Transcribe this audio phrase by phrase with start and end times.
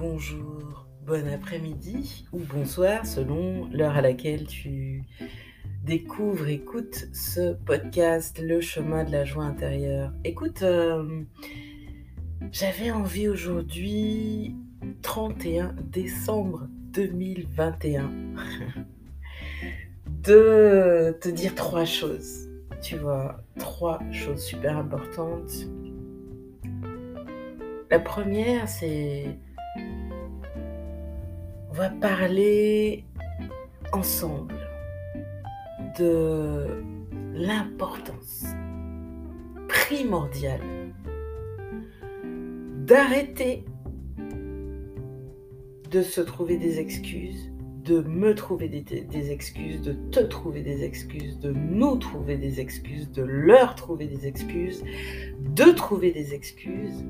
[0.00, 5.04] bonjour, bon après-midi ou bonsoir selon l'heure à laquelle tu
[5.84, 10.14] découvres, écoutes ce podcast, Le chemin de la joie intérieure.
[10.24, 11.22] Écoute, euh,
[12.50, 14.56] j'avais envie aujourd'hui,
[15.02, 18.10] 31 décembre 2021,
[20.06, 22.48] de te dire trois choses.
[22.80, 25.52] Tu vois, trois choses super importantes.
[27.90, 29.36] La première, c'est
[31.70, 33.04] on va parler
[33.92, 34.54] ensemble
[35.98, 36.82] de
[37.34, 38.44] l'importance
[39.68, 40.60] primordiale
[42.86, 43.64] d'arrêter
[45.90, 47.52] de se trouver des excuses,
[47.84, 53.10] de me trouver des, excuses, de te trouver des excuses, de nous trouver des excuses,
[53.10, 54.84] de leur trouver des excuses,
[55.40, 57.04] de trouver des excuses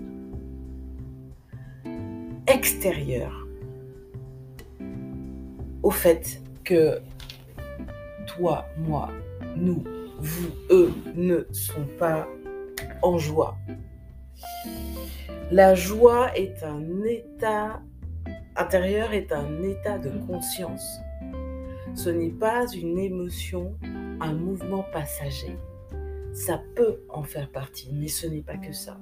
[2.46, 3.49] extérieures
[5.82, 7.00] au fait que
[8.26, 9.10] toi, moi,
[9.56, 9.84] nous,
[10.18, 12.28] vous, eux ne sont pas
[13.02, 13.56] en joie.
[15.50, 17.82] La joie est un état
[18.56, 21.00] intérieur, est un état de conscience.
[21.94, 23.74] Ce n'est pas une émotion,
[24.20, 25.56] un mouvement passager.
[26.32, 28.98] Ça peut en faire partie, mais ce n'est pas que ça.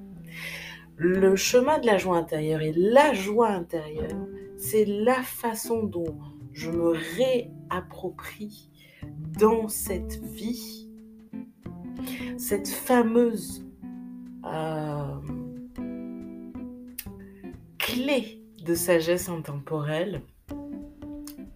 [0.96, 4.16] Le chemin de la joie intérieure et la joie intérieure,
[4.56, 6.16] c'est la façon dont
[6.58, 8.68] je me réapproprie
[9.38, 10.90] dans cette vie
[12.36, 13.64] cette fameuse
[14.44, 15.20] euh,
[17.78, 20.22] clé de sagesse intemporelle,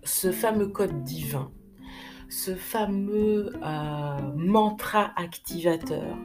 [0.04, 1.50] ce fameux code divin,
[2.28, 6.16] ce fameux euh, mantra activateur,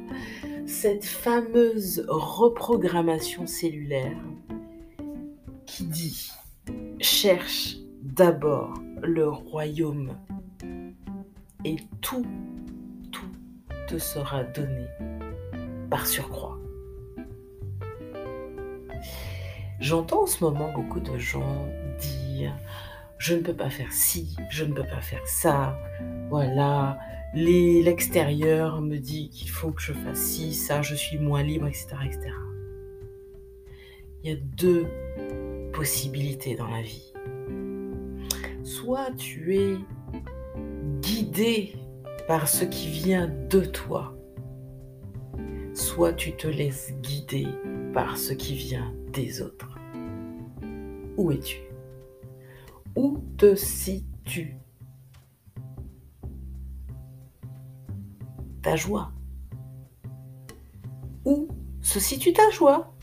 [0.68, 4.22] cette fameuse reprogrammation cellulaire
[5.66, 6.30] qui dit
[7.00, 7.78] cherche
[8.08, 8.74] d'abord
[9.04, 10.18] le royaume
[11.66, 12.26] et tout,
[13.12, 13.32] tout
[13.88, 14.88] te sera donné
[15.90, 16.58] par surcroît.
[19.80, 21.68] J'entends en ce moment beaucoup de gens
[22.00, 22.54] dire
[23.18, 25.78] je ne peux pas faire ci, je ne peux pas faire ça,
[26.30, 27.00] voilà,
[27.34, 31.88] l'extérieur me dit qu'il faut que je fasse ci, ça, je suis moins libre, etc.,
[32.06, 32.30] etc.
[34.24, 34.88] Il y a deux
[35.74, 37.12] possibilités dans la vie
[38.88, 39.78] soit tu es
[41.02, 41.76] guidé
[42.26, 44.16] par ce qui vient de toi,
[45.74, 47.48] soit tu te laisses guider
[47.94, 49.78] par ce qui vient des autres.
[51.18, 51.58] Où es-tu?
[52.96, 54.56] Où te situes?
[58.62, 59.12] Ta joie.
[61.26, 61.50] Où
[61.82, 62.94] se situe ta joie?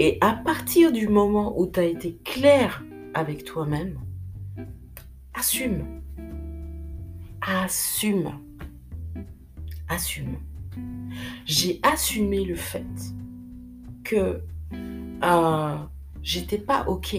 [0.00, 2.82] Et à partir du moment où tu as été clair
[3.16, 3.98] avec toi-même,
[5.32, 6.02] assume.
[7.40, 8.30] Assume.
[9.88, 10.36] Assume.
[11.46, 12.84] J'ai assumé le fait
[14.04, 14.42] que
[15.24, 15.76] euh,
[16.22, 17.16] j'étais pas OK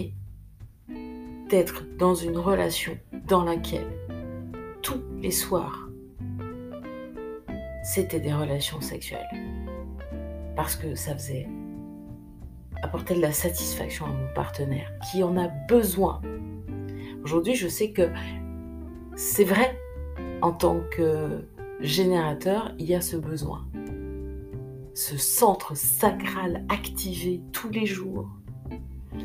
[1.50, 3.90] d'être dans une relation dans laquelle
[4.82, 5.88] tous les soirs
[7.82, 9.26] c'était des relations sexuelles.
[10.54, 11.48] Parce que ça faisait
[12.82, 16.20] apporter de la satisfaction à mon partenaire qui en a besoin.
[17.24, 18.10] Aujourd'hui, je sais que
[19.16, 19.78] c'est vrai,
[20.42, 21.44] en tant que
[21.80, 23.66] générateur, il y a ce besoin.
[24.94, 28.28] Ce centre sacral activé tous les jours,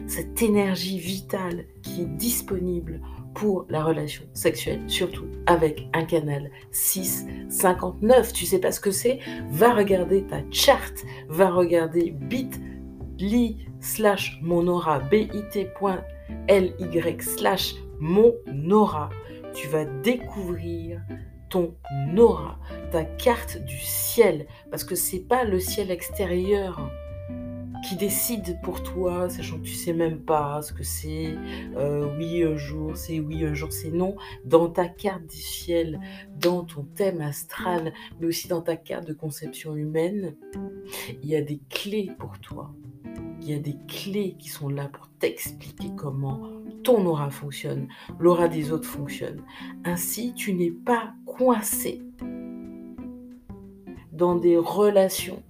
[0.07, 3.01] cette énergie vitale qui est disponible
[3.33, 8.33] pour la relation sexuelle, surtout avec un canal 659.
[8.33, 9.19] Tu sais pas ce que c'est?
[9.49, 12.59] Va regarder ta charte, va regarder bit
[13.23, 15.97] li slash monora, bit.ly
[17.21, 19.09] slash monora,
[19.53, 21.01] tu vas découvrir
[21.49, 21.75] ton
[22.17, 22.57] aura,
[22.91, 26.79] ta carte du ciel, parce que c'est pas le ciel extérieur
[27.83, 31.35] qui décide pour toi, sachant que tu sais même pas ce que c'est,
[31.75, 34.15] euh, oui un jour, c'est oui un jour, c'est non,
[34.45, 35.99] dans ta carte du ciel,
[36.39, 40.35] dans ton thème astral, mais aussi dans ta carte de conception humaine,
[41.21, 42.73] il y a des clés pour toi
[43.43, 46.49] il y a des clés qui sont là pour t'expliquer comment
[46.83, 47.89] ton aura fonctionne,
[48.19, 49.41] l'aura des autres fonctionne.
[49.83, 52.01] Ainsi, tu n'es pas coincé
[54.13, 55.43] dans des relations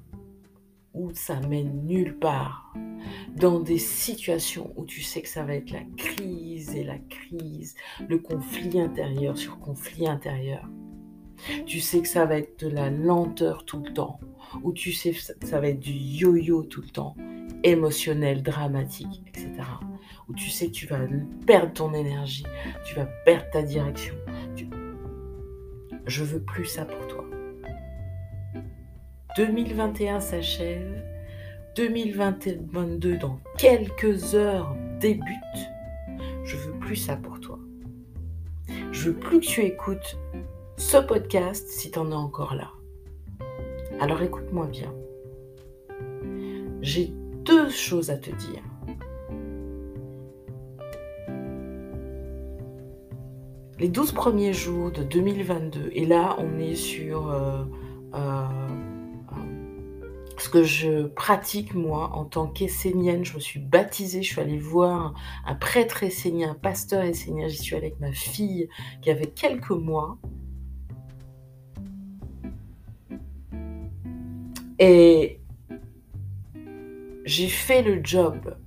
[0.94, 2.74] où ça mène nulle part,
[3.36, 7.76] dans des situations où tu sais que ça va être la crise et la crise,
[8.08, 10.68] le conflit intérieur sur conflit intérieur.
[11.66, 14.20] Tu sais que ça va être de la lenteur tout le temps,
[14.62, 17.16] ou tu sais que ça va être du yo-yo tout le temps
[17.64, 19.50] émotionnelles, dramatiques, etc.
[20.30, 21.00] Où tu sais que tu vas
[21.46, 22.46] perdre ton énergie,
[22.86, 24.16] tu vas perdre ta direction.
[26.06, 27.23] Je veux plus ça pour toi.
[29.36, 31.04] 2021 s'achève.
[31.76, 35.24] 2022 dans quelques heures débute.
[36.44, 37.58] Je veux plus ça pour toi.
[38.92, 40.20] Je veux plus que tu écoutes
[40.78, 42.70] ce podcast si tu en es encore là.
[44.00, 44.94] Alors écoute-moi bien.
[46.82, 47.12] J'ai
[47.44, 48.62] deux choses à te dire.
[53.80, 57.64] Les 12 premiers jours de 2022, et là on est sur euh,
[58.14, 58.63] euh,
[60.38, 63.24] ce que je pratique moi en tant qu'essénienne.
[63.24, 65.14] Je me suis baptisée, je suis allée voir
[65.46, 67.48] un prêtre essénien, un pasteur essénien.
[67.48, 68.70] J'y suis avec ma fille
[69.02, 70.18] qui avait quelques mois.
[74.80, 75.40] Et
[77.26, 78.58] j'ai fait le job.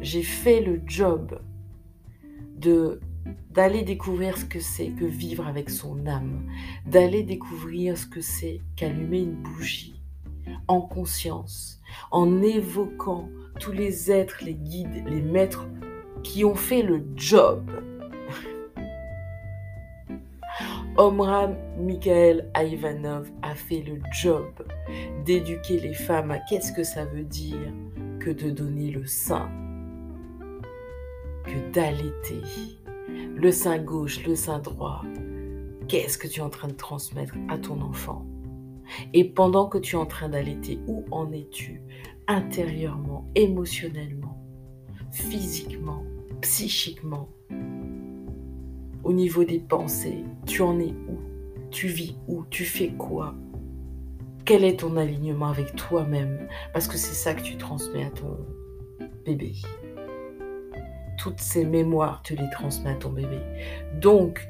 [0.00, 1.40] J'ai fait le job
[2.56, 3.00] de
[3.50, 6.46] d'aller découvrir ce que c'est que vivre avec son âme,
[6.86, 9.97] d'aller découvrir ce que c'est qu'allumer une bougie
[10.66, 11.80] en conscience,
[12.10, 13.28] en évoquant
[13.60, 15.66] tous les êtres, les guides, les maîtres
[16.22, 17.70] qui ont fait le job
[20.96, 24.50] Omram Michael Ivanov a fait le job
[25.24, 27.72] d'éduquer les femmes à qu'est-ce que ça veut dire
[28.18, 29.48] que de donner le sein,
[31.44, 32.42] que d'allaiter.
[33.36, 35.02] Le sein gauche, le sein droit.
[35.86, 38.26] Qu'est-ce que tu es en train de transmettre à ton enfant?
[39.14, 41.82] Et pendant que tu es en train d'allaiter, où en es-tu
[42.26, 44.38] intérieurement, émotionnellement,
[45.10, 46.04] physiquement,
[46.40, 47.28] psychiquement?
[49.04, 51.18] Au niveau des pensées, tu en es où?
[51.70, 52.44] Tu vis où?
[52.50, 53.34] Tu fais quoi?
[54.44, 56.48] Quel est ton alignement avec toi-même?
[56.72, 58.38] Parce que c'est ça que tu transmets à ton
[59.24, 59.52] bébé.
[61.18, 63.40] Toutes ces mémoires, tu les transmets à ton bébé.
[64.00, 64.48] Donc,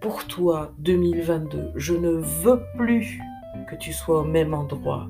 [0.00, 3.20] pour toi, 2022, je ne veux plus
[3.66, 5.08] que tu sois au même endroit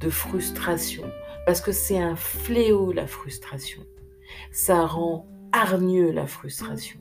[0.00, 1.04] de frustration,
[1.46, 3.82] parce que c'est un fléau la frustration.
[4.52, 6.98] Ça rend hargneux la frustration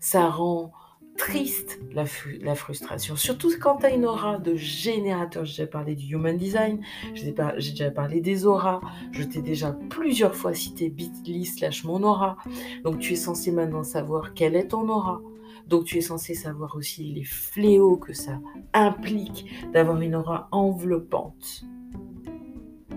[0.00, 0.72] ça rend
[1.16, 2.06] triste la,
[2.54, 5.44] frustration, surtout quand tu as une aura de générateur.
[5.44, 6.80] J'ai déjà parlé du human design,
[7.14, 8.80] j'ai déjà parlé des auras,
[9.10, 12.36] je t'ai déjà plusieurs fois cité bit.ly slash mon aura.
[12.84, 15.20] Donc tu es censé maintenant savoir quelle est ton aura.
[15.68, 18.40] Donc tu es censé savoir aussi les fléaux que ça
[18.72, 21.64] implique d'avoir une aura enveloppante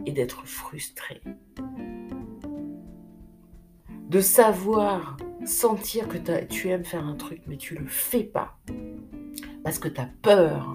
[0.06, 1.22] et d'être frustré.
[4.10, 8.58] De savoir sentir que tu aimes faire un truc, mais tu le fais pas.
[9.64, 10.74] Parce que tu as peur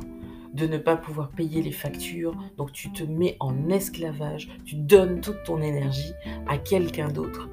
[0.52, 5.20] de ne pas pouvoir payer les factures, donc tu te mets en esclavage, tu donnes
[5.20, 6.12] toute ton énergie
[6.46, 7.48] à quelqu'un d'autre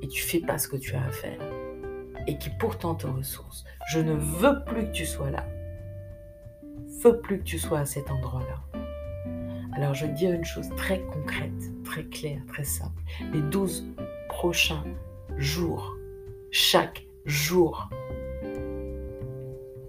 [0.00, 1.40] et tu fais pas ce que tu as à faire
[2.26, 3.64] et qui pourtant te ressource.
[3.86, 5.44] Je ne veux plus que tu sois là.
[7.02, 8.80] Veux plus que tu sois à cet endroit-là.
[9.74, 11.52] Alors je vais dire une chose très concrète,
[11.84, 13.02] très claire, très simple.
[13.32, 13.86] Les 12
[14.28, 14.84] prochains
[15.36, 15.96] jours
[16.50, 17.90] chaque jour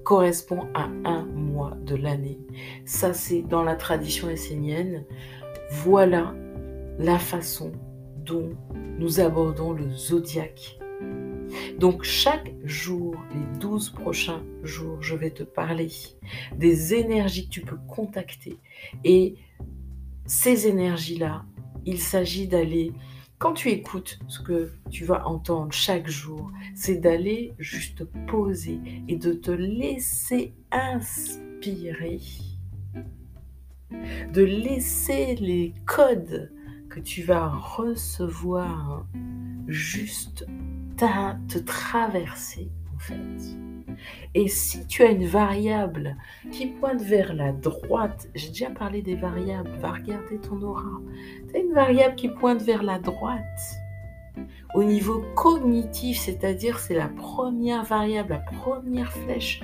[0.03, 2.39] correspond à un mois de l'année.
[2.85, 5.05] Ça, c'est dans la tradition essénienne.
[5.71, 6.33] Voilà
[6.99, 7.71] la façon
[8.17, 8.49] dont
[8.99, 10.77] nous abordons le zodiaque.
[11.79, 15.89] Donc chaque jour, les 12 prochains jours, je vais te parler
[16.55, 18.57] des énergies que tu peux contacter.
[19.03, 19.35] Et
[20.25, 21.45] ces énergies-là,
[21.85, 22.93] il s'agit d'aller
[23.39, 29.15] quand tu écoutes ce que tu vas entendre chaque jour, c'est d'aller juste poser et
[29.15, 32.19] de te laisser inspirer.
[34.33, 36.51] De laisser les codes
[36.89, 39.05] que tu vas recevoir
[39.67, 40.45] juste
[40.97, 43.57] te traverser en fait.
[44.33, 46.15] Et si tu as une variable
[46.51, 51.01] qui pointe vers la droite, j'ai déjà parlé des variables, va regarder ton aura.
[51.49, 53.41] Tu as une variable qui pointe vers la droite.
[54.75, 59.61] Au niveau cognitif, c'est-à-dire c'est la première variable, la première flèche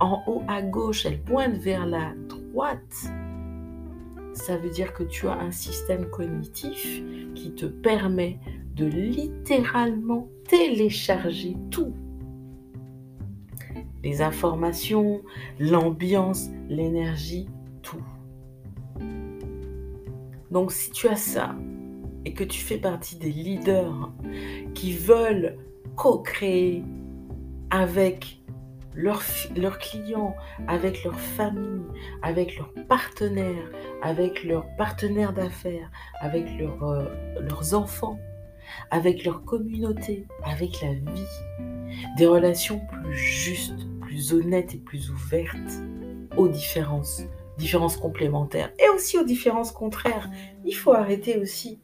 [0.00, 3.10] en haut à gauche, elle pointe vers la droite.
[4.36, 7.02] Ça veut dire que tu as un système cognitif
[7.34, 8.38] qui te permet
[8.74, 11.94] de littéralement télécharger tout
[14.04, 15.22] les informations,
[15.58, 17.48] l'ambiance, l'énergie,
[17.82, 18.04] tout.
[20.52, 21.56] Donc si tu as ça
[22.24, 24.12] et que tu fais partie des leaders
[24.74, 25.56] qui veulent
[25.96, 26.84] co-créer
[27.70, 28.35] avec
[28.96, 30.34] leurs, clients,
[30.66, 31.84] avec leurs familles,
[32.22, 33.70] avec leurs partenaires,
[34.02, 37.04] avec leurs partenaires d'affaires, avec leurs, euh,
[37.40, 38.18] leurs enfants,
[38.90, 42.06] avec leur communauté, avec la vie.
[42.16, 45.82] Des relations plus justes, plus honnêtes et plus ouvertes
[46.36, 47.22] aux différences,
[47.58, 50.30] différences complémentaires et aussi aux différences contraires.
[50.64, 51.80] Il faut arrêter aussi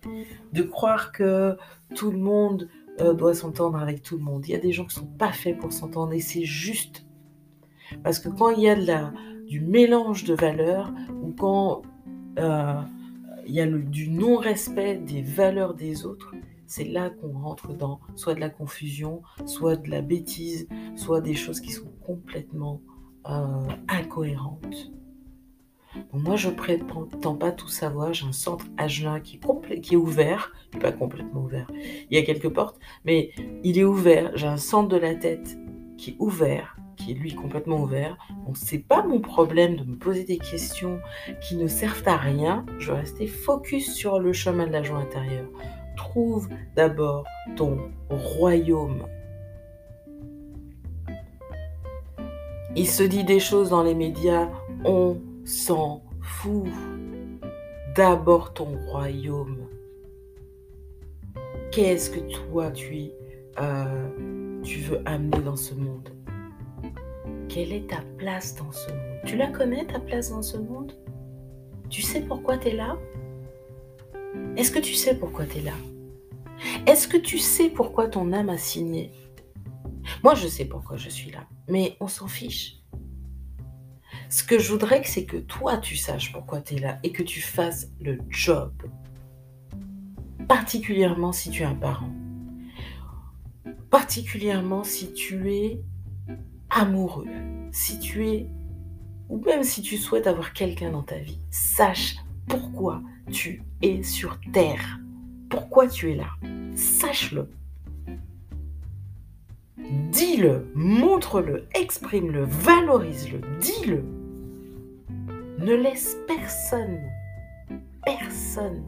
[0.53, 1.57] de croire que
[1.95, 2.69] tout le monde
[3.01, 4.47] euh, doit s'entendre avec tout le monde.
[4.47, 7.07] Il y a des gens qui ne sont pas faits pour s'entendre et c'est juste.
[8.03, 9.13] Parce que quand il y a
[9.47, 11.83] du mélange de valeurs ou quand
[12.39, 12.81] euh,
[13.47, 16.35] il y a du non-respect des valeurs des autres,
[16.67, 21.35] c'est là qu'on rentre dans soit de la confusion, soit de la bêtise, soit des
[21.35, 22.81] choses qui sont complètement
[23.29, 24.91] euh, incohérentes.
[26.13, 28.13] Moi, je prétends pas tout savoir.
[28.13, 31.67] J'ai un centre Agelin qui est, qui est ouvert, pas complètement ouvert.
[32.11, 33.31] Il y a quelques portes, mais
[33.63, 34.31] il est ouvert.
[34.35, 35.57] J'ai un centre de la tête
[35.97, 38.17] qui est ouvert, qui est lui complètement ouvert.
[38.47, 41.01] Donc c'est pas mon problème de me poser des questions
[41.41, 42.65] qui ne servent à rien.
[42.79, 45.49] Je vais rester focus sur le chemin de la joie intérieure.
[45.97, 47.25] Trouve d'abord
[47.57, 49.07] ton royaume
[52.75, 54.49] Il se dit des choses dans les médias,
[55.45, 56.67] s'en fout.
[57.97, 59.69] D'abord ton royaume.
[61.71, 63.11] Qu'est-ce que toi tu,
[63.59, 66.09] euh, tu veux amener dans ce monde?
[67.49, 69.21] Quelle est ta place dans ce monde?
[69.27, 70.93] Tu la connais ta place dans ce monde?
[71.91, 72.97] Tu sais pourquoi tu es là?
[74.57, 75.75] Est-ce que tu sais pourquoi tu es là?
[76.87, 79.11] Est-ce que tu sais pourquoi ton âme a signé?
[80.23, 82.82] Moi, je sais pourquoi je suis là, mais on s'en fiche.
[84.33, 87.23] Ce que je voudrais, c'est que toi, tu saches pourquoi tu es là et que
[87.23, 88.73] tu fasses le job.
[90.49, 92.11] Particulièrement si tu es un parent.
[93.91, 95.83] Particulièrement si tu es
[96.71, 97.27] amoureux.
[97.73, 98.47] Si tu es...
[99.29, 101.39] Ou même si tu souhaites avoir quelqu'un dans ta vie.
[101.51, 102.17] Sache
[102.49, 104.99] pourquoi tu es sur Terre.
[105.51, 106.31] Pourquoi tu es là.
[106.75, 107.51] Sache-le.
[109.77, 114.22] Dis-le, montre-le, exprime-le, valorise-le, dis-le.
[115.63, 116.99] Ne laisse personne,
[118.05, 118.85] personne,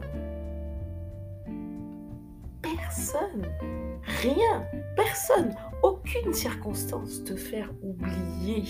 [2.61, 3.47] personne,
[4.21, 4.65] rien,
[4.97, 8.65] personne, aucune circonstance te faire oublier,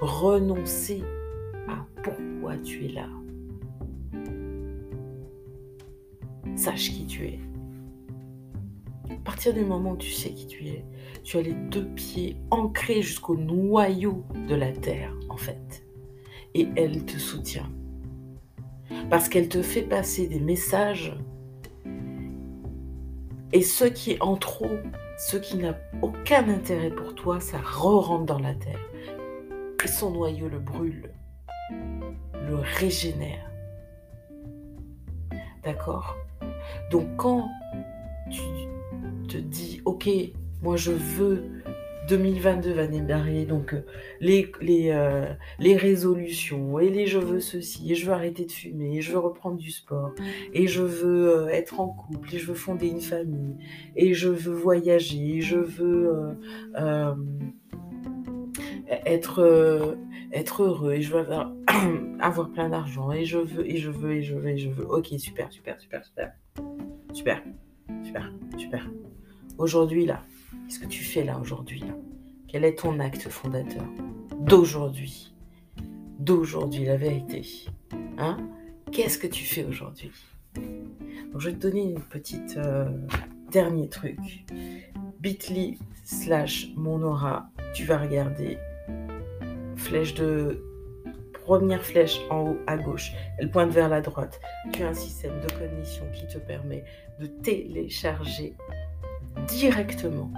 [0.00, 1.02] renoncer
[1.68, 3.08] à pourquoi tu es là.
[6.56, 7.40] Sache qui tu es.
[9.10, 10.82] À partir du moment où tu sais qui tu es,
[11.24, 15.81] tu as les deux pieds ancrés jusqu'au noyau de la terre, en fait.
[16.54, 17.68] Et elle te soutient.
[19.10, 21.16] Parce qu'elle te fait passer des messages.
[23.52, 24.70] Et ce qui est en trop,
[25.18, 28.80] ce qui n'a aucun intérêt pour toi, ça re-rentre dans la terre.
[29.84, 31.10] Et son noyau le brûle,
[31.70, 33.50] le régénère.
[35.64, 36.16] D'accord?
[36.90, 37.48] Donc quand
[38.30, 38.42] tu
[39.28, 40.08] te dis, ok,
[40.62, 41.61] moi, je veux
[42.08, 43.84] 2022 va démarrer, donc euh,
[44.20, 48.52] les, les, euh, les, résolutions, et les je veux ceci, et je veux arrêter de
[48.52, 50.12] fumer, et je veux reprendre du sport,
[50.52, 53.56] et je veux euh, être en couple, et je veux fonder une famille,
[53.96, 56.36] et je veux voyager, et je veux
[59.06, 59.96] être,
[60.32, 61.52] être heureux, et je veux avoir,
[62.20, 64.86] avoir plein d'argent, et je veux, et je veux, et je veux, et je veux.
[64.86, 66.32] Ok, super, super, super, super.
[67.12, 67.42] Super,
[68.02, 68.90] super, super.
[69.58, 70.22] Aujourd'hui, là,
[70.72, 71.84] Qu'est-ce que tu fais là aujourd'hui
[72.48, 73.84] Quel est ton acte fondateur
[74.40, 75.34] d'aujourd'hui
[76.18, 77.46] D'aujourd'hui, la vérité.
[78.16, 78.38] Hein?
[78.90, 80.10] Qu'est-ce que tu fais aujourd'hui?
[80.56, 82.88] Je vais te donner une petite euh,
[83.50, 84.16] dernier truc.
[85.20, 88.56] Bit.ly slash mon aura, tu vas regarder
[89.76, 90.64] flèche de
[91.44, 94.40] première flèche en haut à gauche, elle pointe vers la droite.
[94.72, 96.82] Tu as un système de cognition qui te permet
[97.20, 98.54] de télécharger
[99.46, 100.30] directement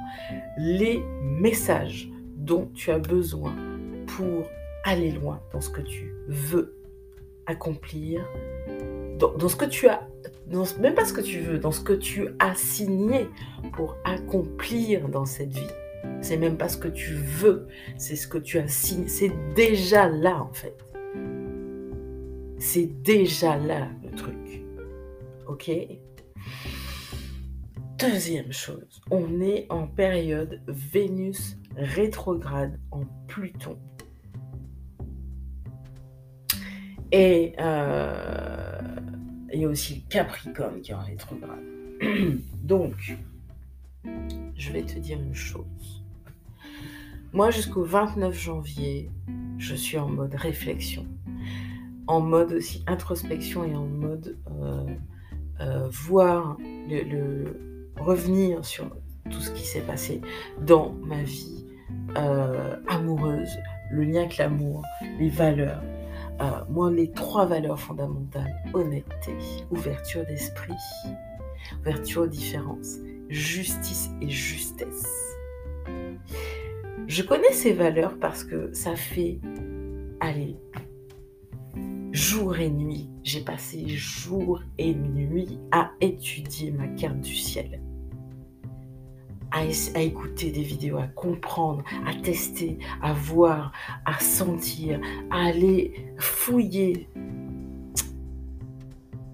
[0.59, 3.55] les messages dont tu as besoin
[4.07, 4.45] pour
[4.85, 6.77] aller loin dans ce que tu veux
[7.47, 8.25] accomplir,
[9.19, 10.07] dans, ce que tu as,
[10.81, 13.29] même pas ce que tu veux, dans ce que tu as signé
[13.73, 15.67] pour accomplir dans cette vie.
[16.21, 19.09] C'est même pas ce que tu veux, c'est ce que tu as signé.
[19.09, 20.77] C'est déjà là en fait.
[22.59, 24.63] C'est déjà là le truc.
[25.47, 25.71] Ok?
[27.99, 33.79] Deuxième chose, on est en période Vénus rétrograde en Pluton.
[37.13, 38.81] Et euh,
[39.53, 41.63] il y a aussi le Capricorne qui est en rétrograde.
[42.65, 43.17] Donc,
[44.57, 46.05] je vais te dire une chose.
[47.33, 49.09] Moi, jusqu'au 29 janvier,
[49.59, 51.07] je suis en mode réflexion,
[52.09, 54.87] en mode aussi introspection et en mode euh,
[55.61, 56.57] euh, voir
[56.89, 58.91] le, revenir sur
[59.31, 60.21] tout ce qui s'est passé
[60.61, 61.65] dans ma vie
[62.17, 63.59] euh, amoureuse,
[63.91, 64.83] le lien avec l'amour,
[65.19, 65.83] les valeurs.
[66.69, 69.37] moi, les trois valeurs fondamentales, honnêteté,
[69.71, 70.73] ouverture d'esprit,
[71.81, 72.99] ouverture aux différences,
[73.29, 75.07] justice et justesse.
[77.07, 79.39] Je connais ces valeurs parce que ça fait,
[80.21, 80.57] allez,
[82.15, 87.83] jour et nuit, j'ai passé jour et nuit à étudier ma carte du ciel,
[89.51, 89.65] à,
[90.01, 93.73] écouter des vidéos, à comprendre, à tester, à voir,
[94.07, 95.01] à sentir,
[95.33, 97.09] à aller fouiller.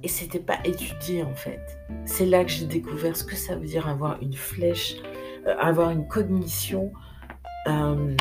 [0.03, 1.61] Et c'était pas étudier en fait.
[2.07, 4.97] C'est là que j'ai découvert ce que ça veut dire avoir une flèche,
[5.47, 6.91] euh, avoir une cognition
[7.69, 8.17] euh,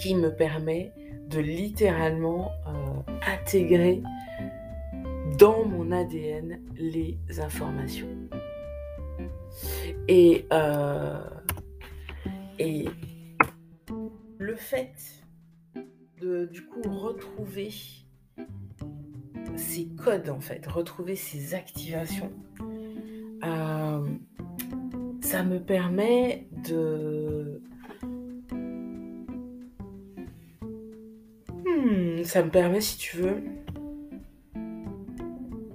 [0.00, 0.92] qui me permet
[1.28, 4.02] de littéralement euh, intégrer
[5.38, 8.08] dans mon ADN les informations.
[10.08, 11.20] Et, euh,
[12.58, 12.86] et
[14.38, 14.94] le fait
[16.20, 17.70] de du coup retrouver
[19.56, 22.32] ces codes en fait, retrouver ces activations,
[25.20, 27.62] ça me permet de
[31.80, 33.42] Hmm, ça me permet, si tu veux,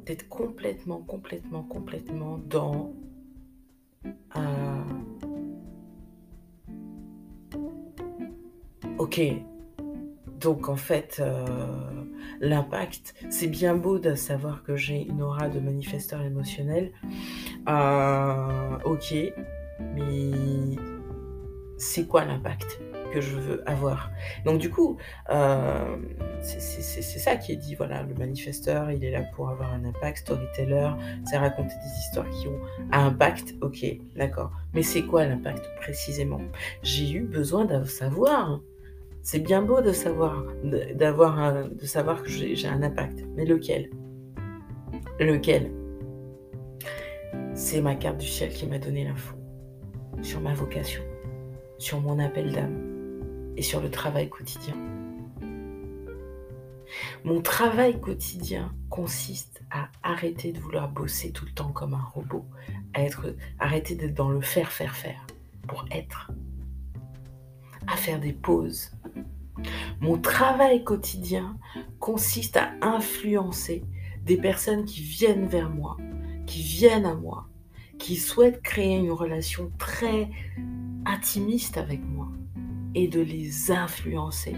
[0.05, 2.93] d'être complètement, complètement, complètement dans
[8.97, 9.21] Ok.
[10.41, 11.45] Donc en fait, euh,
[12.39, 16.91] l'impact, c'est bien beau de savoir que j'ai une aura de manifesteur émotionnel.
[17.67, 19.15] Euh, ok.
[19.93, 20.77] Mais
[21.77, 22.79] c'est quoi l'impact?
[23.21, 24.11] Je veux avoir.
[24.45, 24.97] Donc du coup,
[25.29, 25.97] euh,
[26.41, 27.75] c'est ça qui est dit.
[27.75, 30.19] Voilà, le manifesteur, il est là pour avoir un impact.
[30.19, 30.91] Storyteller,
[31.25, 32.59] c'est raconter des histoires qui ont
[32.91, 33.55] un impact.
[33.61, 33.85] Ok,
[34.15, 34.51] d'accord.
[34.73, 36.41] Mais c'est quoi l'impact précisément?
[36.83, 38.61] J'ai eu besoin de savoir.
[39.21, 40.45] C'est bien beau de savoir,
[40.93, 43.25] d'avoir, de savoir que j'ai un impact.
[43.35, 43.89] Mais lequel?
[45.19, 45.71] Lequel?
[47.55, 49.35] C'est ma carte du ciel qui m'a donné l'info
[50.21, 51.01] sur ma vocation,
[51.77, 52.84] sur mon appel d'âme
[53.57, 54.75] et sur le travail quotidien.
[57.23, 62.45] Mon travail quotidien consiste à arrêter de vouloir bosser tout le temps comme un robot,
[62.93, 65.25] à être, arrêter d'être dans le faire, faire, faire,
[65.67, 66.31] pour être,
[67.87, 68.91] à faire des pauses.
[70.01, 71.57] Mon travail quotidien
[71.99, 73.83] consiste à influencer
[74.23, 75.97] des personnes qui viennent vers moi,
[76.45, 77.47] qui viennent à moi,
[77.97, 80.29] qui souhaitent créer une relation très
[81.05, 82.29] intimiste avec moi
[82.95, 84.55] et de les influencer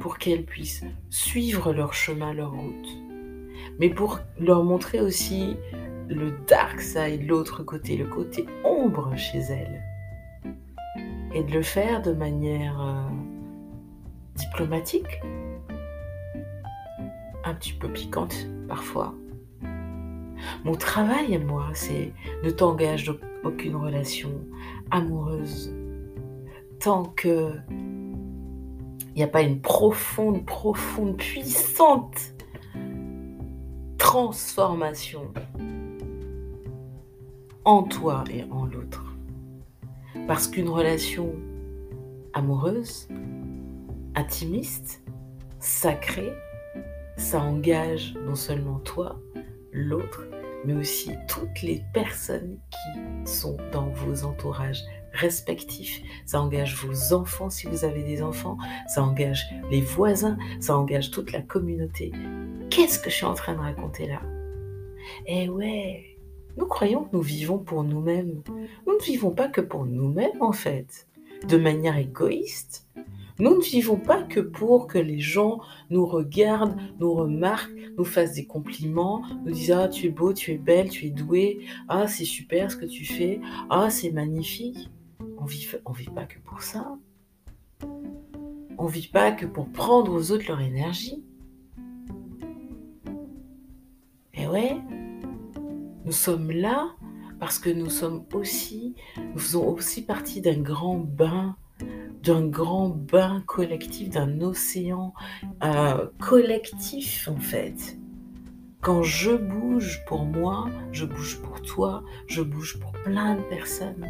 [0.00, 2.88] pour qu'elles puissent suivre leur chemin, leur route.
[3.78, 5.56] Mais pour leur montrer aussi
[6.08, 9.82] le dark side, l'autre côté, le côté ombre chez elles.
[11.34, 13.08] Et de le faire de manière euh,
[14.34, 15.20] diplomatique,
[17.44, 19.14] un petit peu piquante parfois.
[20.64, 23.04] Mon travail à moi, c'est ne t'engage
[23.44, 24.32] d'aucune relation
[24.90, 25.72] amoureuse,
[26.80, 32.32] tant que il n'y a pas une profonde, profonde, puissante
[33.98, 35.32] transformation
[37.64, 39.04] en toi et en l'autre.
[40.26, 41.34] Parce qu'une relation
[42.32, 43.08] amoureuse,
[44.14, 45.02] intimiste,
[45.58, 46.32] sacrée,
[47.16, 49.20] ça engage non seulement toi,
[49.72, 50.24] l'autre,
[50.64, 54.82] mais aussi toutes les personnes qui sont dans vos entourages
[55.12, 56.02] respectifs.
[56.26, 58.56] Ça engage vos enfants si vous avez des enfants,
[58.88, 62.12] ça engage les voisins, ça engage toute la communauté.
[62.70, 64.20] Qu'est-ce que je suis en train de raconter là?
[65.26, 66.16] Eh ouais,
[66.56, 68.42] nous croyons que nous vivons pour nous-mêmes.
[68.86, 71.06] Nous ne vivons pas que pour nous-mêmes en fait,
[71.48, 72.86] de manière égoïste.
[73.38, 78.34] Nous ne vivons pas que pour que les gens nous regardent, nous remarquent, nous fassent
[78.34, 82.06] des compliments, nous disent Ah, tu es beau, tu es belle, tu es doué, ah,
[82.06, 84.90] c'est super ce que tu fais, ah, c'est magnifique.
[85.40, 86.98] On vit, vit pas que pour ça.
[88.76, 91.24] On vit pas que pour prendre aux autres leur énergie.
[94.34, 94.76] Et ouais,
[96.04, 96.94] nous sommes là
[97.38, 101.56] parce que nous sommes aussi, nous faisons aussi partie d'un grand bain,
[102.22, 105.14] d'un grand bain collectif, d'un océan
[105.64, 107.98] euh, collectif en fait.
[108.82, 114.06] Quand je bouge pour moi, je bouge pour toi, je bouge pour plein de personnes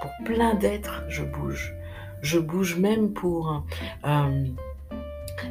[0.00, 1.74] pour plein d'êtres, je bouge.
[2.22, 3.64] je bouge même pour
[4.04, 4.44] euh,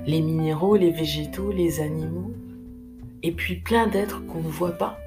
[0.05, 2.31] les minéraux, les végétaux, les animaux,
[3.23, 4.97] et puis plein d'êtres qu'on ne voit pas,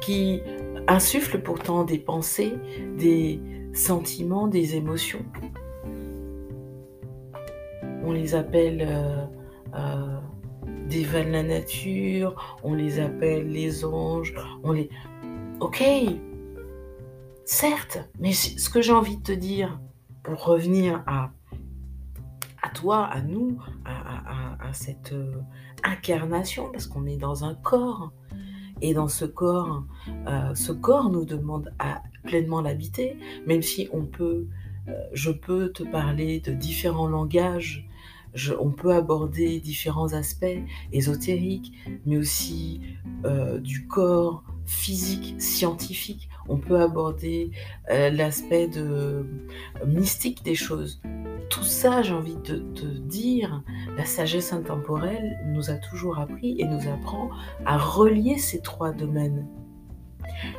[0.00, 0.40] qui
[0.88, 2.54] insufflent pourtant des pensées,
[2.96, 3.40] des
[3.72, 5.24] sentiments, des émotions.
[8.04, 9.24] On les appelle euh,
[9.74, 10.18] euh,
[10.88, 14.88] des de la nature, on les appelle les anges, on les...
[15.58, 15.82] Ok,
[17.46, 19.80] certes, mais ce que j'ai envie de te dire,
[20.22, 21.30] pour revenir à,
[22.60, 25.40] à toi, à nous, à, cette euh,
[25.82, 28.12] incarnation, parce qu'on est dans un corps,
[28.82, 29.84] et dans ce corps,
[30.26, 33.16] euh, ce corps nous demande à pleinement l'habiter,
[33.46, 34.48] même si on peut,
[34.88, 37.88] euh, je peux te parler de différents langages,
[38.60, 40.44] on peut aborder différents aspects
[40.92, 41.72] ésotériques,
[42.04, 42.82] mais aussi
[43.62, 47.50] du corps physique, scientifique on peut aborder
[47.90, 49.26] euh, l'aspect de
[49.86, 51.00] mystique des choses.
[51.48, 53.62] Tout ça, j'ai envie de te dire,
[53.96, 57.30] la sagesse intemporelle nous a toujours appris et nous apprend
[57.64, 59.46] à relier ces trois domaines.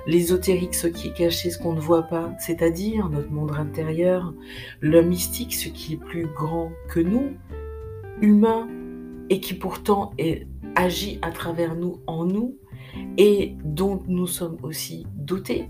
[0.07, 4.33] L'ésotérique, ce qui est caché, ce qu'on ne voit pas, c'est-à-dire notre monde intérieur,
[4.79, 7.33] le mystique, ce qui est plus grand que nous,
[8.21, 8.67] humain,
[9.29, 10.13] et qui pourtant
[10.75, 12.57] agit à travers nous, en nous,
[13.17, 15.69] et dont nous sommes aussi dotés,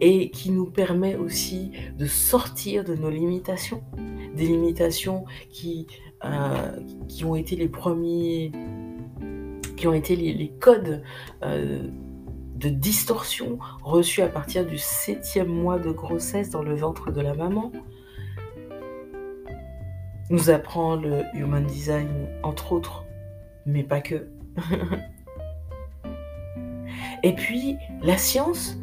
[0.00, 3.82] et qui nous permet aussi de sortir de nos limitations,
[4.34, 5.86] des limitations qui,
[6.24, 6.76] euh,
[7.08, 8.52] qui ont été les premiers,
[9.76, 11.02] qui ont été les, codes
[11.42, 11.82] euh,
[12.56, 17.34] de distorsion reçus à partir du septième mois de grossesse dans le ventre de la
[17.34, 17.72] maman.
[20.28, 23.04] Nous apprend le Human Design, entre autres,
[23.66, 24.28] mais pas que.
[27.22, 28.76] Et puis, la science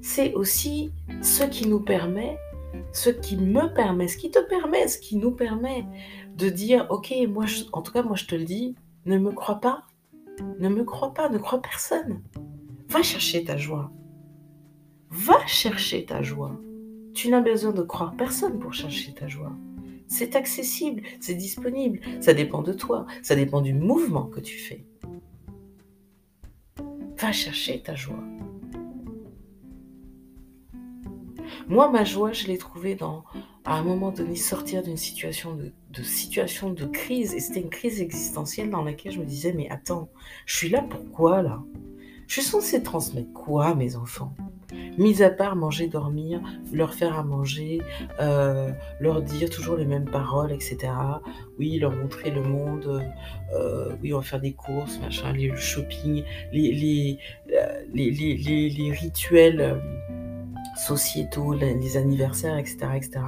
[0.00, 0.90] c'est aussi
[1.22, 2.38] ce qui nous permet,
[2.92, 5.84] ce qui me permet, ce qui te permet, ce qui nous permet
[6.36, 7.12] de dire, ok,
[7.72, 8.74] en tout cas, moi, je te le dis,
[9.06, 9.84] ne me crois pas,
[10.60, 12.22] ne me crois pas, ne crois personne.
[12.88, 13.90] Va chercher ta joie.
[15.10, 16.58] Va chercher ta joie.
[17.14, 19.52] Tu n'as besoin de croire personne pour chercher ta joie.
[20.06, 22.00] C'est accessible, c'est disponible.
[22.20, 24.86] Ça dépend de toi, ça dépend du mouvement que tu fais.
[27.20, 28.22] Va chercher ta joie.
[31.68, 33.24] Moi, ma joie, je l'ai trouvée dans,
[33.64, 37.34] à un moment donné, sortir d'une situation de, situation de crise.
[37.34, 40.08] Et c'était une crise existentielle dans laquelle je me disais, mais attends,
[40.46, 41.62] je suis là pourquoi là?
[42.28, 44.34] Je suis censée transmettre quoi mes enfants?
[44.98, 46.42] Mis à part manger, dormir,
[46.74, 47.80] leur faire à manger,
[48.20, 50.92] euh, leur dire toujours les mêmes paroles, etc.
[51.58, 53.02] Oui, leur montrer le monde.
[53.54, 57.16] Euh, oui, on va faire des courses, machin, le shopping, euh,
[57.94, 59.80] les rituels
[60.76, 62.78] sociétaux, les anniversaires, etc.
[62.94, 63.20] etc.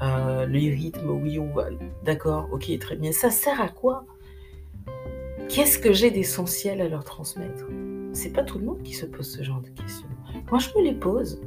[0.00, 1.66] Euh, les rythmes, oui, on va.
[2.06, 3.12] D'accord, ok, très bien.
[3.12, 4.06] Ça sert à quoi?
[5.50, 7.66] Qu'est-ce que j'ai d'essentiel à leur transmettre?
[8.12, 10.08] C'est pas tout le monde qui se pose ce genre de questions.
[10.50, 11.40] Moi, je me les pose.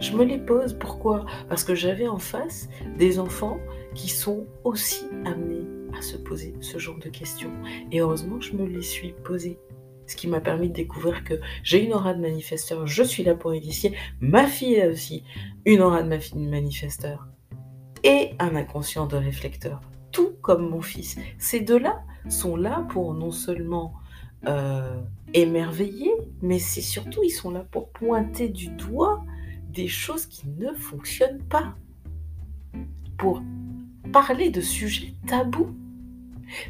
[0.00, 0.74] Je me les pose.
[0.74, 1.26] Pourquoi?
[1.48, 2.68] Parce que j'avais en face
[2.98, 3.58] des enfants
[3.94, 7.52] qui sont aussi amenés à se poser ce genre de questions.
[7.92, 9.58] Et heureusement, je me les suis posées
[10.06, 13.34] ce qui m'a permis de découvrir que j'ai une aura de manifesteur, je suis là
[13.34, 13.96] pour initier.
[14.20, 15.24] Ma fille a aussi
[15.64, 16.08] une aura de
[16.48, 17.28] manifesteur
[18.04, 19.80] et un inconscient de réflecteur,
[20.12, 21.18] tout comme mon fils.
[21.38, 23.94] Ces deux-là sont là pour non seulement
[24.46, 25.00] euh,
[25.36, 29.24] émerveiller, mais c'est surtout, ils sont là pour pointer du doigt
[29.68, 31.74] des choses qui ne fonctionnent pas,
[33.18, 33.42] pour
[34.12, 35.76] parler de sujets tabous.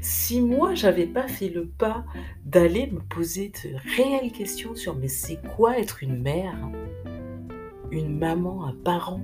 [0.01, 2.05] Si moi, j'avais pas fait le pas
[2.45, 6.57] d'aller me poser de réelles questions sur mais c'est quoi être une mère,
[7.91, 9.21] une maman, un parent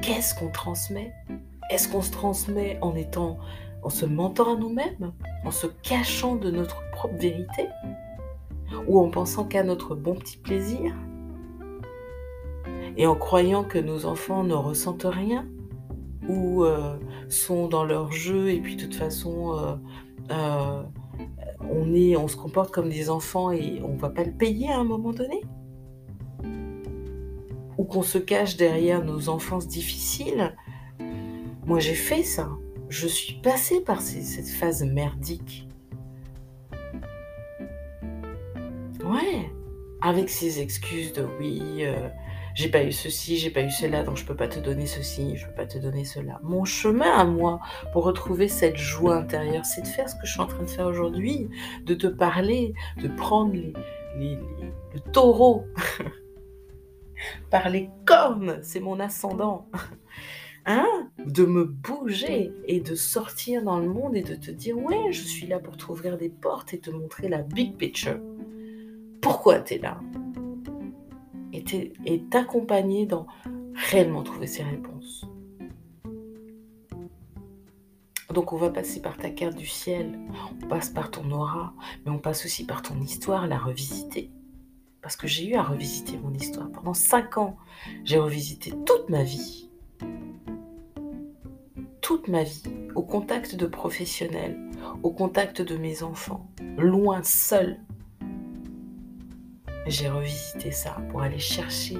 [0.00, 1.12] Qu'est-ce qu'on transmet?
[1.70, 3.38] Est-ce qu'on se transmet en étant,
[3.82, 5.12] en se mentant à nous-mêmes,
[5.44, 7.66] en se cachant de notre propre vérité?
[8.86, 10.94] Ou en pensant qu'à notre bon petit plaisir?
[12.96, 15.46] Et en croyant que nos enfants ne ressentent rien?
[16.28, 16.96] Ou euh,
[17.28, 19.76] sont dans leur jeu et puis de toute façon euh,
[20.30, 20.82] euh,
[21.60, 24.70] on, est, on se comporte comme des enfants et on ne va pas le payer
[24.70, 25.42] à un moment donné?
[27.78, 30.54] Ou qu'on se cache derrière nos enfances difficiles?
[31.64, 32.50] Moi j'ai fait ça.
[32.88, 35.67] Je suis passée par cette phase merdique.
[40.08, 41.84] Avec ces excuses de oui,
[42.54, 45.36] j'ai pas eu ceci, j'ai pas eu cela, donc je peux pas te donner ceci,
[45.36, 46.40] je peux pas te donner cela.
[46.42, 47.60] Mon chemin à moi
[47.92, 50.70] pour retrouver cette joie intérieure, c'est de faire ce que je suis en train de
[50.70, 51.48] faire aujourd'hui,
[51.84, 53.54] de te parler, de prendre
[54.16, 55.66] le taureau
[57.50, 59.68] par les cornes, c'est mon ascendant.
[60.70, 61.10] Hein?
[61.24, 65.22] De me bouger et de sortir dans le monde et de te dire ouais, je
[65.22, 68.20] suis là pour t'ouvrir des portes et te montrer la big picture.
[69.28, 70.00] Pourquoi tu es là
[71.52, 73.26] Et t'accompagner dans
[73.74, 75.26] réellement trouver ces réponses.
[78.32, 80.18] Donc on va passer par ta carte du ciel,
[80.50, 81.74] on passe par ton aura,
[82.06, 84.30] mais on passe aussi par ton histoire, la revisiter.
[85.02, 86.70] Parce que j'ai eu à revisiter mon histoire.
[86.70, 87.58] Pendant cinq ans,
[88.04, 89.68] j'ai revisité toute ma vie.
[92.00, 92.62] Toute ma vie,
[92.94, 94.58] au contact de professionnels,
[95.02, 97.78] au contact de mes enfants, loin, seul.
[99.86, 101.98] J'ai revisité ça pour aller chercher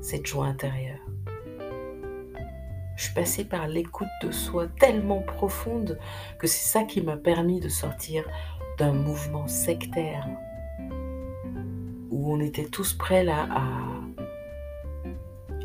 [0.00, 1.00] cette joie intérieure.
[2.96, 5.98] Je suis passée par l'écoute de soi tellement profonde
[6.38, 8.24] que c'est ça qui m'a permis de sortir
[8.78, 10.26] d'un mouvement sectaire
[12.10, 13.48] où on était tous prêts à,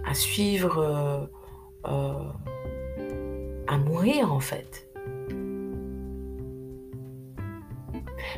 [0.05, 1.25] à suivre, euh,
[1.87, 2.31] euh,
[3.67, 4.89] à mourir en fait.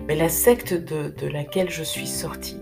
[0.08, 2.60] Mais la secte de laquelle je suis sortie,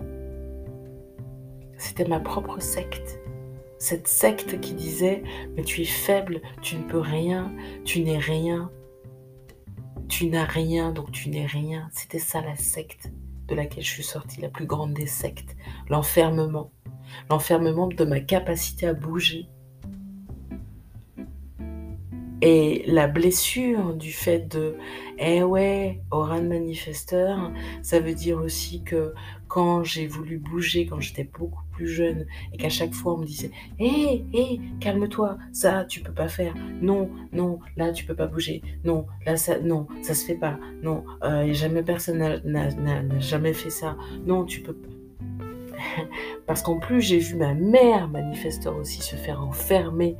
[1.82, 3.18] c'était ma propre secte
[3.82, 5.24] cette secte qui disait
[5.56, 7.52] mais tu es faible, tu ne peux rien,
[7.84, 8.70] tu n'es rien,
[10.08, 11.88] tu n'as rien donc tu n'es rien.
[11.92, 13.10] C'était ça la secte
[13.48, 15.56] de laquelle je suis sortie, la plus grande des sectes,
[15.88, 16.70] l'enfermement,
[17.28, 19.48] l'enfermement de ma capacité à bouger.
[22.40, 24.76] Et la blessure du fait de
[25.18, 27.50] eh ouais, de manifesteur,
[27.82, 29.12] ça veut dire aussi que
[29.52, 33.26] quand j'ai voulu bouger, quand j'étais beaucoup plus jeune, et qu'à chaque fois on me
[33.26, 38.26] disait Hé, hé, calme-toi, ça tu peux pas faire, non, non, là tu peux pas
[38.26, 43.52] bouger, non, là ça, non, ça se fait pas, non, euh, jamais personne n'a jamais
[43.52, 44.88] fait ça, non, tu peux pas.
[46.46, 50.16] Parce qu'en plus, j'ai vu ma mère manifesteur aussi se faire enfermer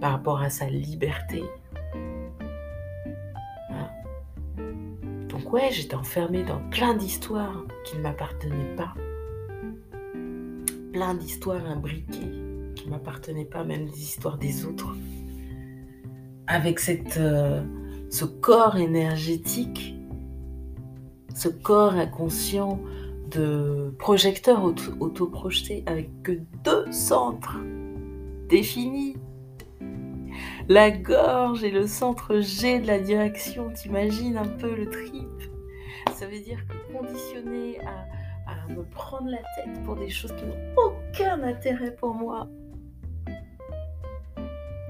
[0.00, 1.42] par rapport à sa liberté.
[5.28, 8.92] Donc ouais, j'étais enfermée dans plein d'histoires qui ne m'appartenaient pas.
[10.92, 12.30] Plein d'histoires imbriquées
[12.74, 14.94] qui ne m'appartenaient pas, même des histoires des autres.
[16.46, 16.80] Avec
[17.16, 17.62] euh,
[18.10, 19.96] ce corps énergétique,
[21.34, 22.80] ce corps inconscient
[23.30, 24.62] de projecteur
[25.00, 26.32] auto-projeté avec que
[26.64, 27.58] deux centres
[28.48, 29.16] définis
[30.68, 35.35] la gorge et le centre G de la direction, t'imagines un peu le trip
[36.16, 40.74] Ça veut dire que conditionné à, me prendre la tête pour des choses qui n'ont
[40.78, 42.48] aucun intérêt pour moi,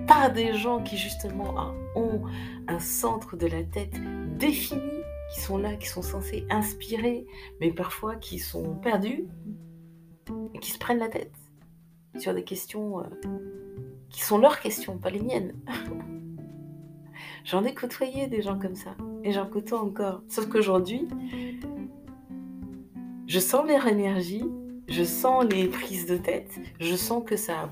[0.07, 2.23] pas des gens qui justement ont
[2.69, 3.95] un centre de la tête
[4.39, 5.03] défini,
[5.35, 7.27] qui sont là, qui sont censés inspirer,
[7.61, 9.27] mais parfois qui sont perdus
[10.55, 11.35] et qui se prennent la tête
[12.19, 13.05] sur des questions euh,
[14.11, 15.55] qui sont leurs questions, pas les miennes.
[17.45, 20.23] J'en ai côtoyé des gens comme ça, et j'en côtoie encore.
[20.29, 21.09] Sauf qu'aujourd'hui,
[23.27, 24.45] je sens leur énergie,
[24.89, 27.69] je sens les prises de tête, je sens que ça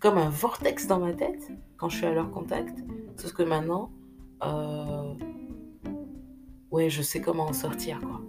[0.00, 2.78] comme un vortex dans ma tête quand je suis à leur contact.
[3.16, 3.90] Sauf que maintenant,
[4.42, 5.14] euh,
[6.70, 8.20] ouais, je sais comment en sortir, quoi.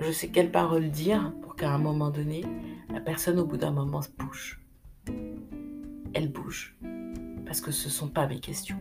[0.00, 2.44] Je sais quelles paroles dire pour qu'à un moment donné,
[2.92, 4.62] la personne au bout d'un moment se bouge
[6.14, 6.76] elle bouge.
[7.46, 8.80] Parce que ce ne sont pas mes questions.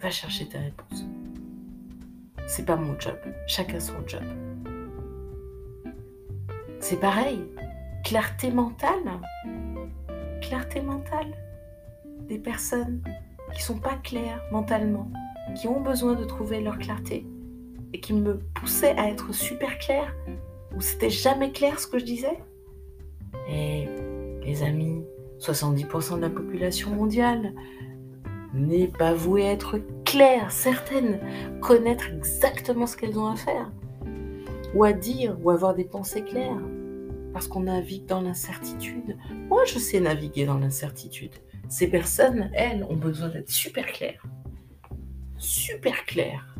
[0.00, 1.04] Va chercher tes réponses.
[2.46, 3.16] C'est pas mon job.
[3.46, 4.22] Chacun son job.
[6.80, 7.44] C'est pareil.
[8.04, 9.20] Clarté mentale.
[10.40, 11.34] Clarté mentale.
[12.28, 13.02] Des personnes
[13.54, 15.10] qui sont pas claires mentalement,
[15.54, 17.26] qui ont besoin de trouver leur clarté
[17.92, 20.14] et qui me poussaient à être super claire,
[20.76, 22.38] où c'était jamais clair ce que je disais.
[23.48, 23.88] Et
[24.44, 25.04] les amis,
[25.40, 27.52] 70% de la population mondiale
[28.54, 31.20] n'est pas vouée à être claire, certaine,
[31.60, 33.70] connaître exactement ce qu'elles ont à faire,
[34.74, 36.62] ou à dire, ou avoir des pensées claires,
[37.32, 39.16] parce qu'on navigue dans l'incertitude.
[39.48, 41.34] Moi, je sais naviguer dans l'incertitude.
[41.68, 44.26] Ces personnes, elles, ont besoin d'être super claires.
[45.38, 46.56] Super claires.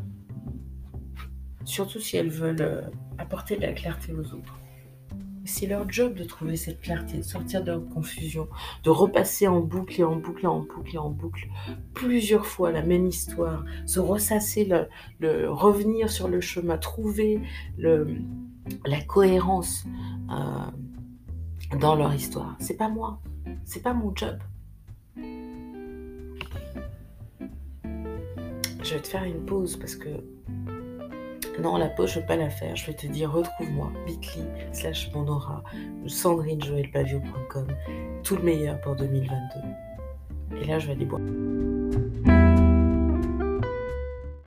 [1.65, 2.81] Surtout si elles veulent euh,
[3.17, 4.60] apporter de la clarté aux autres.
[5.45, 8.47] C'est leur job de trouver cette clarté, de sortir de leur confusion,
[8.83, 11.47] de repasser en boucle et en boucle et en boucle et en boucle
[11.93, 14.69] plusieurs fois la même histoire, se ressasser,
[15.19, 17.41] le, revenir sur le chemin, trouver
[17.77, 18.17] le,
[18.85, 19.85] la cohérence
[20.31, 22.55] euh, dans leur histoire.
[22.59, 23.21] C'est pas moi,
[23.65, 24.37] c'est pas mon job.
[28.83, 30.09] Je vais te faire une pause parce que
[31.59, 32.75] Non, la pause, je ne vais pas la faire.
[32.75, 35.63] Je vais te dire, retrouve-moi, bit.ly slash monora,
[36.07, 37.67] sandrinejoelpavio.com,
[38.23, 40.61] tout le meilleur pour 2022.
[40.61, 41.21] Et là, je vais aller boire.